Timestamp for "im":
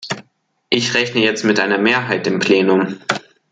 2.25-2.39